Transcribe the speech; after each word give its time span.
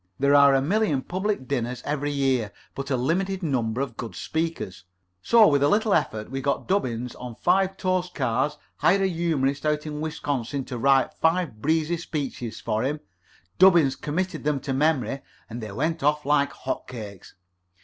There 0.17 0.33
are 0.33 0.55
a 0.55 0.63
million 0.63 1.03
public 1.03 1.47
dinners 1.47 1.83
every 1.85 2.09
year, 2.09 2.51
but 2.73 2.89
a 2.89 2.97
limited 2.97 3.41
supply 3.41 3.83
of 3.83 3.97
good 3.97 4.15
speakers; 4.15 4.85
so, 5.21 5.47
with 5.47 5.61
a 5.61 5.67
little 5.69 5.93
effort, 5.93 6.31
we 6.31 6.41
got 6.41 6.67
Dubbins 6.67 7.13
on 7.17 7.35
five 7.35 7.77
toast 7.77 8.15
cards, 8.15 8.57
hired 8.77 9.03
a 9.03 9.05
humorist 9.05 9.63
out 9.63 9.85
in 9.85 10.01
Wisconsin 10.01 10.65
to 10.65 10.79
write 10.79 11.13
five 11.13 11.61
breezy 11.61 11.97
speeches 11.97 12.59
for 12.59 12.81
him, 12.81 12.99
Dubbins 13.59 13.95
committed 13.95 14.43
them 14.43 14.59
to 14.61 14.73
memory, 14.73 15.21
and 15.47 15.61
they 15.61 15.71
went 15.71 16.01
off 16.01 16.25
like 16.25 16.51
hot 16.51 16.87
cakes. 16.87 17.35